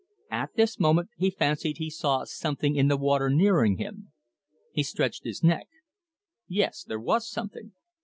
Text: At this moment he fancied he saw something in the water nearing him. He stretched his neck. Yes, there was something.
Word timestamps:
At 0.31 0.55
this 0.55 0.79
moment 0.79 1.09
he 1.15 1.29
fancied 1.29 1.77
he 1.77 1.91
saw 1.91 2.23
something 2.23 2.75
in 2.75 2.87
the 2.87 2.97
water 2.97 3.29
nearing 3.29 3.77
him. 3.77 4.11
He 4.71 4.81
stretched 4.81 5.25
his 5.25 5.43
neck. 5.43 5.67
Yes, 6.47 6.83
there 6.83 6.99
was 6.99 7.29
something. 7.29 7.73